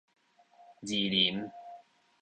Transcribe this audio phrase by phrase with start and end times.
[0.81, 1.47] 二林